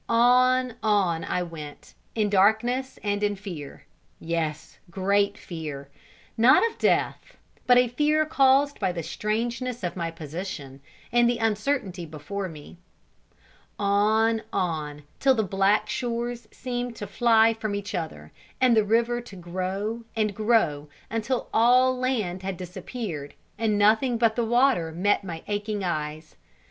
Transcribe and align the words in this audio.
On, 0.09 0.73
on 0.81 1.23
I 1.23 1.43
went, 1.43 1.93
in 2.15 2.31
darkness 2.31 2.97
and 3.03 3.21
in 3.21 3.35
fear 3.35 3.85
yes, 4.19 4.79
great 4.89 5.37
fear, 5.37 5.91
not 6.35 6.67
of 6.67 6.79
death, 6.79 7.37
but 7.67 7.77
a 7.77 7.87
fear 7.87 8.25
caused 8.25 8.79
by 8.79 8.91
the 8.91 9.03
strangeness 9.03 9.83
of 9.83 9.95
my 9.95 10.09
position, 10.09 10.81
and 11.11 11.29
the 11.29 11.37
uncertainty 11.37 12.07
before 12.07 12.49
me; 12.49 12.79
on, 13.77 14.41
on, 14.51 15.03
till 15.19 15.35
the 15.35 15.43
black 15.43 15.87
shores 15.87 16.47
seemed 16.51 16.95
to 16.95 17.05
fly 17.05 17.53
from 17.53 17.75
each 17.75 17.93
other, 17.93 18.31
and 18.59 18.75
the 18.75 18.83
river 18.83 19.21
to 19.21 19.35
grow 19.35 20.01
and 20.15 20.33
grow 20.33 20.89
until 21.11 21.47
all 21.53 21.95
land 21.95 22.41
had 22.41 22.57
disappeared, 22.57 23.35
and 23.55 23.77
nothing 23.77 24.17
but 24.17 24.35
the 24.35 24.43
water 24.45 24.91
met 24.91 25.23
my 25.23 25.43
aching 25.47 25.83
eyes. 25.83 26.37